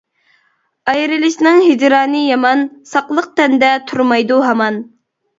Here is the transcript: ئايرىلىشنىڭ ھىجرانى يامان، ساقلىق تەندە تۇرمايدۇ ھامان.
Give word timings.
ئايرىلىشنىڭ 0.91 1.59
ھىجرانى 1.65 2.21
يامان، 2.27 2.63
ساقلىق 2.93 3.27
تەندە 3.41 3.69
تۇرمايدۇ 3.91 4.39
ھامان. 4.47 4.81